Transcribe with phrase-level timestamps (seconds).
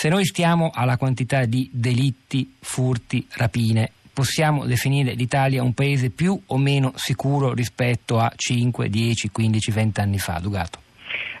[0.00, 6.40] Se noi stiamo alla quantità di delitti, furti, rapine, possiamo definire l'Italia un paese più
[6.46, 10.78] o meno sicuro rispetto a 5, 10, 15, 20 anni fa, Dugato?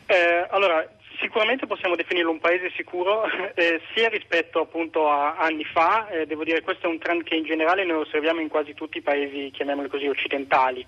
[0.06, 0.84] Eh, allora,
[1.20, 3.24] Sicuramente possiamo definirlo un paese sicuro
[3.54, 7.34] eh, sia rispetto appunto a anni fa, eh, devo dire questo è un trend che
[7.34, 10.86] in generale noi osserviamo in quasi tutti i paesi, chiamiamoli così, occidentali,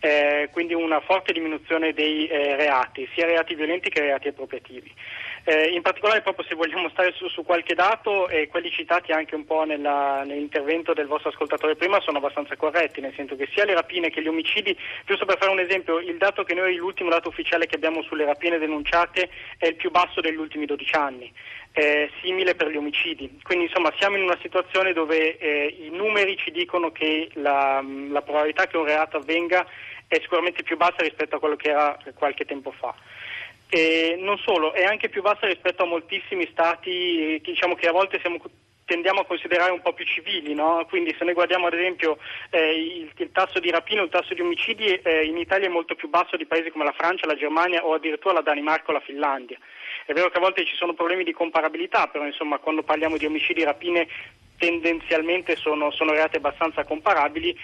[0.00, 4.92] eh, quindi una forte diminuzione dei eh, reati, sia reati violenti che reati appropriativi.
[5.44, 9.34] Eh, in particolare proprio se vogliamo stare su, su qualche dato, eh, quelli citati anche
[9.34, 13.64] un po' nella, nell'intervento del vostro ascoltatore prima sono abbastanza corretti, nel senso che sia
[13.64, 17.10] le rapine che gli omicidi, giusto per fare un esempio, il dato che noi, l'ultimo
[17.10, 21.32] dato ufficiale che abbiamo sulle rapine denunciate è il più basso degli ultimi 12 anni.
[21.72, 23.38] Eh, simile per gli omicidi.
[23.44, 28.22] Quindi insomma siamo in una situazione dove eh, i numeri ci dicono che la, la
[28.22, 29.64] probabilità che un reato avvenga
[30.08, 32.92] è sicuramente più bassa rispetto a quello che era qualche tempo fa.
[33.70, 37.92] E non solo, è anche più bassa rispetto a moltissimi stati eh, diciamo, che a
[37.92, 38.40] volte siamo,
[38.84, 40.84] tendiamo a considerare un po' più civili, no?
[40.88, 42.18] quindi se noi guardiamo ad esempio
[42.50, 45.70] eh, il, il, tasso di rapina o il tasso di omicidi eh, in Italia è
[45.70, 48.94] molto più basso di paesi come la Francia, la Germania o addirittura la Danimarca o
[48.94, 49.56] la Finlandia.
[50.04, 53.26] È vero che a volte ci sono problemi di comparabilità, però insomma quando parliamo di
[53.26, 54.08] omicidi e rapine
[54.58, 57.56] tendenzialmente sono, sono reati abbastanza comparabili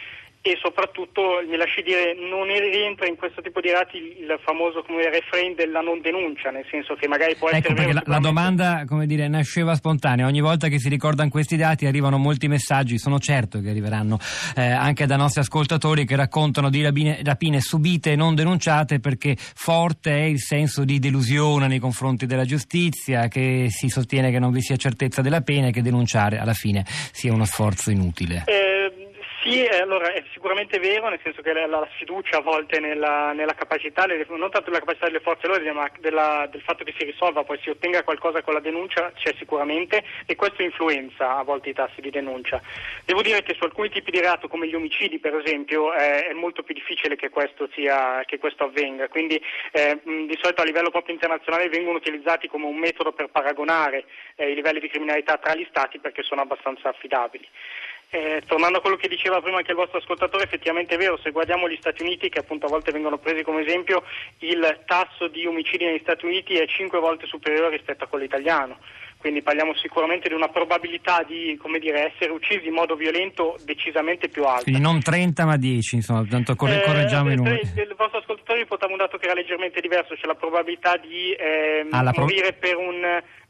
[0.47, 5.11] e soprattutto, mi lasci dire, non rientra in questo tipo di reati il famoso come
[5.11, 7.75] refrain della non denuncia, nel senso che magari può ecco essere...
[7.75, 11.87] Perché la, la, domanda, come dire, nasceva spontanea, ogni volta che si ricordano questi dati
[11.87, 14.19] arrivano molti messaggi, sono certo che arriveranno
[14.55, 19.35] eh, anche da nostri ascoltatori che raccontano di rapine, rapine subite e non denunciate perché
[19.37, 24.53] forte è il senso di delusione nei confronti della giustizia, che si sostiene che non
[24.53, 28.45] vi sia certezza della pena e che denunciare alla fine sia uno sforzo inutile.
[28.47, 28.66] Eh,
[29.47, 33.55] sì, allora è sicuramente vero, nel senso che la, la sfiducia a volte nella, nella
[33.55, 37.45] capacità, non tanto della capacità delle forze loro, ma della, del fatto che si risolva,
[37.45, 41.75] poi si ottenga qualcosa con la denuncia, c'è sicuramente e questo influenza a volte i
[41.75, 42.61] tassi di denuncia.
[43.05, 46.33] Devo dire che su alcuni tipi di reato, come gli omicidi per esempio, eh, è
[46.33, 49.41] molto più difficile che questo, sia, che questo avvenga, quindi
[49.73, 54.05] eh, di solito a livello proprio internazionale vengono utilizzati come un metodo per paragonare
[54.35, 57.47] eh, i livelli di criminalità tra gli stati perché sono abbastanza affidabili.
[58.09, 61.33] Eh, tornando a quello che diceva prima anche il vostro ascoltatore, effettivamente è vero, se
[61.33, 64.05] guardiamo gli Stati Uniti, che appunto a volte vengono presi come esempio,
[64.39, 68.78] il tasso di omicidi negli Stati Uniti è cinque volte superiore rispetto a quello italiano.
[69.19, 74.44] Quindi parliamo sicuramente di una probabilità di dire, essere uccisi in modo violento decisamente più
[74.44, 74.62] alta.
[74.62, 77.61] Quindi non 30 ma 10, insomma, tanto corre- eh, correggiamo eh, i numeri.
[77.75, 81.87] Il vostro ascoltatore riportava un dato che era leggermente diverso, cioè la probabilità di eh,
[81.91, 83.03] ah, morire pro- per un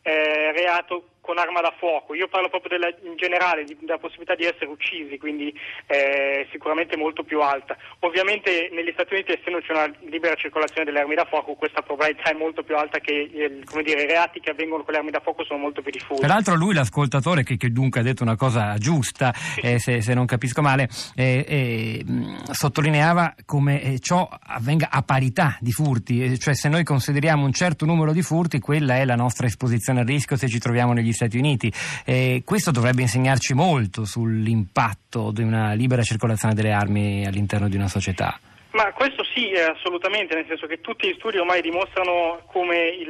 [0.02, 2.14] eh, reato con arma da fuoco.
[2.14, 5.52] Io parlo proprio della, in generale di, della possibilità di essere uccisi, quindi
[5.88, 7.76] eh, sicuramente molto più alta.
[8.00, 12.30] Ovviamente negli Stati Uniti, essendo c'è una libera circolazione delle armi da fuoco, questa probabilità
[12.30, 15.20] è molto più alta che eh, dire, i reati che avvengono con le armi da
[15.20, 16.20] fuoco sono molto più diffusi.
[16.20, 20.26] Peraltro lui, l'ascoltatore, che, che dunque ha detto una cosa giusta, eh, se, se, non
[20.26, 22.04] capisco male, eh, eh,
[22.52, 27.84] sottolineava come eh, ciò avvenga a parità di furti, cioè se noi consideriamo un certo
[27.84, 31.36] numero di furti, quella è la nostra esposizione al rischio se ci troviamo negli Stati
[31.38, 31.72] Uniti.
[32.04, 37.88] Eh, questo dovrebbe insegnarci molto sull'impatto di una libera circolazione delle armi all'interno di una
[37.88, 38.38] società.
[38.76, 43.08] Ma questo sì, assolutamente, nel senso che tutti gli studi ormai dimostrano come il,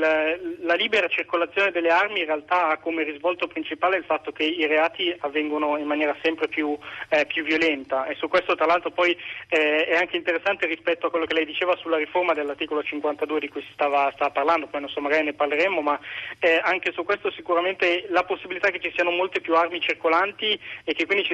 [0.60, 4.64] la libera circolazione delle armi in realtà ha come risvolto principale il fatto che i
[4.68, 6.78] reati avvengono in maniera sempre più,
[7.08, 8.06] eh, più violenta.
[8.06, 9.18] E su questo tra l'altro poi
[9.48, 13.48] eh, è anche interessante rispetto a quello che lei diceva sulla riforma dell'articolo 52 di
[13.48, 15.98] cui si stava, stava parlando, poi non so magari ne parleremo, ma
[16.38, 20.94] eh, anche su questo sicuramente la possibilità che ci siano molte più armi circolanti e
[20.94, 21.26] che quindi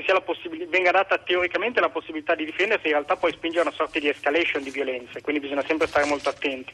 [0.69, 4.09] venga data teoricamente la possibilità di difendersi in realtà poi spinge a una sorta di
[4.23, 6.73] escalation di violenza, quindi bisogna sempre stare molto attenti.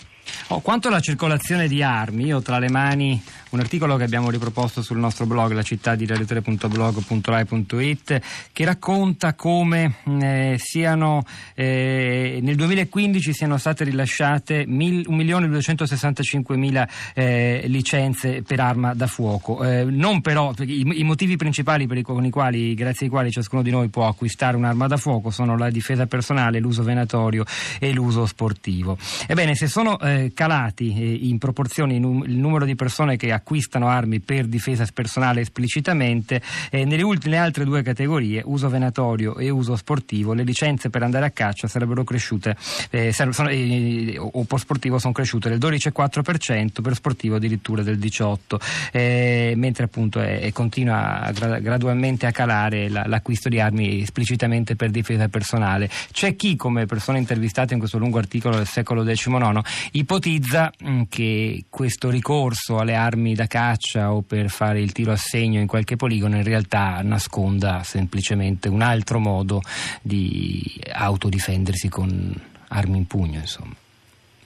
[0.49, 3.21] Oh, quanto alla circolazione di armi, io tra le mani
[3.51, 8.21] un articolo che abbiamo riproposto sul nostro blog, la città di radiotere.blog.rai.it,
[8.53, 18.59] che racconta come eh, siano, eh, nel 2015 siano state rilasciate 1.265.000 eh, licenze per
[18.61, 19.65] arma da fuoco.
[19.65, 23.31] Eh, non però, i, i, motivi principali per i, con i quali, grazie ai quali
[23.31, 27.45] ciascuno di noi può acquistare un'arma da fuoco sono la difesa personale, l'uso venatorio
[27.79, 28.99] e l'uso sportivo.
[29.27, 34.21] Ebbene, se sono eh, calati eh, in proporzione il numero di persone che acquistano armi
[34.21, 40.35] per difesa personale esplicitamente, eh, nelle, ultime, altre due categorie, uso venatorio e uso sportivo,
[40.35, 42.57] le licenze per andare a caccia sarebbero cresciute,
[42.91, 48.61] eh, sono, eh, o per sportivo sono cresciute del 12,4%, per sportivo addirittura del 18%,
[48.93, 50.21] eh, mentre appunto
[50.53, 55.89] continua gra- gradualmente a calare la, l'acquisto di armi esplicitamente per difesa personale.
[56.13, 59.61] C'è chi come persone intervistate in questo lungo articolo del secolo XIX,
[59.93, 65.13] ipotizza mm, che questo ricorso alle armi armi da caccia o per fare il tiro
[65.13, 69.61] a segno in qualche poligono in realtà nasconda semplicemente un altro modo
[70.01, 72.35] di autodifendersi con
[72.69, 73.75] armi in pugno, insomma.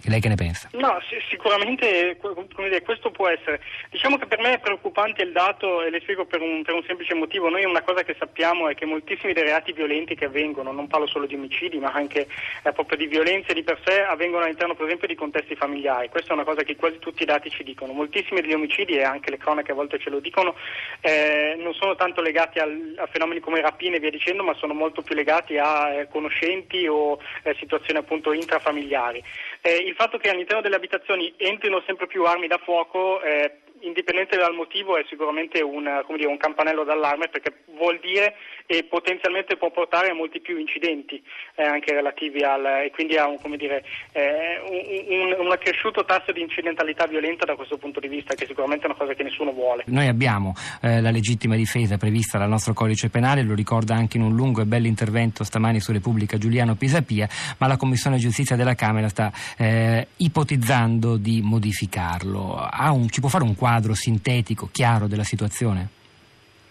[0.07, 0.69] Lei che ne pensa?
[0.73, 2.19] No, sicuramente
[2.57, 3.61] dire, questo può essere.
[3.91, 6.83] Diciamo che per me è preoccupante il dato e le spiego per un, per un,
[6.85, 7.49] semplice motivo.
[7.49, 11.07] Noi una cosa che sappiamo è che moltissimi dei reati violenti che avvengono, non parlo
[11.07, 12.27] solo di omicidi, ma anche
[12.63, 16.09] eh, proprio di violenze di per sé, avvengono all'interno per esempio di contesti familiari.
[16.09, 17.93] Questa è una cosa che quasi tutti i dati ci dicono.
[17.93, 20.57] Moltissimi degli omicidi, e anche le cronache a volte ce lo dicono,
[21.01, 24.75] eh, non sono tanto legati al, a fenomeni come rapine e via dicendo, ma sono
[24.75, 29.23] molto più legati a eh, conoscenti o eh, situazioni appunto intrafamiliari.
[29.65, 34.37] Eh, il fatto che all'interno delle abitazioni entrino sempre più armi da fuoco eh, indipendente
[34.37, 38.37] dal motivo è sicuramente un, dire, un, campanello d'allarme perché vuol dire
[38.67, 41.23] e potenzialmente può portare a molti più incidenti
[41.57, 44.61] eh, anche relativi al e quindi a un, dire, eh,
[45.09, 48.87] un, un, accresciuto tasso di incidentalità violenta da questo punto di vista che sicuramente è
[48.87, 49.85] una cosa che nessuno vuole.
[49.87, 54.23] Noi abbiamo eh, la legittima difesa prevista dal nostro codice penale, lo ricorda anche in
[54.23, 58.75] un lungo e bello intervento stamani su Repubblica Giuliano Pisapia, ma la Commissione Giustizia della
[58.75, 62.69] Camera sta eh, ipotizzando di modificarlo.
[63.11, 65.89] ci può fare un quadro quadro sintetico, chiaro della situazione?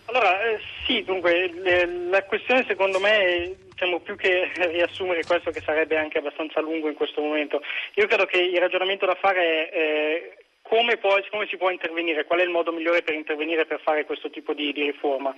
[0.05, 5.49] Allora, eh, sì, dunque, le, la questione secondo me è diciamo, più che riassumere questo
[5.49, 7.63] che sarebbe anche abbastanza lungo in questo momento.
[7.95, 12.25] Io credo che il ragionamento da fare è eh, come, può, come, si può intervenire,
[12.25, 15.33] qual è il modo migliore per intervenire per fare questo tipo di, di riforma.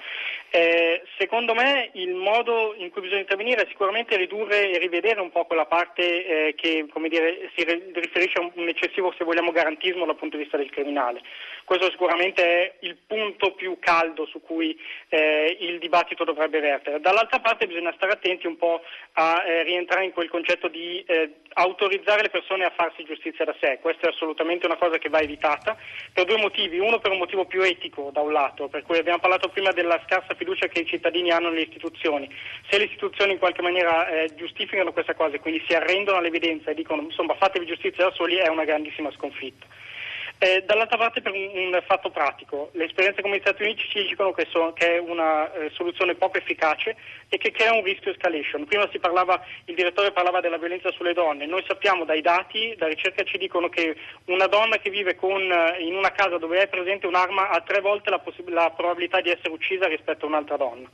[0.55, 5.31] Eh, secondo me il modo in cui bisogna intervenire è sicuramente ridurre e rivedere un
[5.31, 10.15] po' quella parte eh, che dire, si riferisce a un eccessivo, se vogliamo, garantismo dal
[10.15, 11.21] punto di vista del criminale.
[11.63, 14.79] Questo sicuramente è il punto più caldo su cui
[15.09, 16.99] eh, il dibattito dovrebbe vertere.
[16.99, 18.83] Dall'altra parte bisogna stare attenti un po'
[19.13, 23.55] a eh, rientrare in quel concetto di eh, autorizzare le persone a farsi giustizia da
[23.59, 23.79] sé.
[23.81, 25.75] Questa è assolutamente una cosa che va evitata
[26.13, 26.77] per due motivi.
[26.77, 29.99] Uno per un motivo più etico da un lato, per cui abbiamo parlato prima della
[30.05, 32.29] scarsa fiducia che i cittadini hanno nelle istituzioni.
[32.69, 36.69] Se le istituzioni in qualche maniera eh, giustificano questa cosa e quindi si arrendono all'evidenza
[36.69, 39.65] e dicono insomma fatevi giustizia da soli è una grandissima sconfitta.
[40.43, 44.05] Eh, dall'altra parte per un, un, fatto pratico, le esperienze come gli Stati Uniti ci
[44.05, 46.97] dicono che, so, che è una eh, soluzione poco efficace
[47.29, 48.65] e che crea un rischio escalation.
[48.65, 53.23] Prima parlava, il direttore parlava della violenza sulle donne, noi sappiamo dai dati, da ricerca
[53.23, 53.95] ci dicono che
[54.25, 57.79] una donna che vive con, eh, in una casa dove è presente un'arma ha tre
[57.79, 60.89] volte la, la probabilità di essere uccisa rispetto a un'altra donna.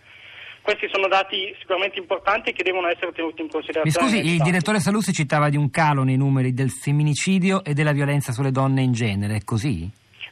[0.62, 4.06] Questi sono dati sicuramente importanti che devono essere tenuti in considerazione.
[4.06, 7.92] Mi scusi, il direttore Saluzzi citava di un calo nei numeri del femminicidio e della
[7.92, 9.90] violenza sulle donne in genere, è così?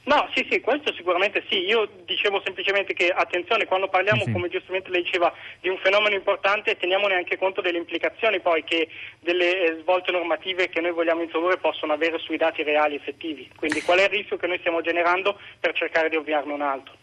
[0.07, 1.65] No, sì, sì, questo sicuramente sì.
[1.65, 4.31] Io dicevo semplicemente che attenzione, quando parliamo, sì.
[4.31, 8.87] come giustamente lei diceva, di un fenomeno importante, teniamone anche conto delle implicazioni poi che
[9.19, 13.49] delle eh, svolte normative che noi vogliamo introdurre possono avere sui dati reali effettivi.
[13.57, 16.95] Quindi qual è il rischio che noi stiamo generando per cercare di ovviarne un altro.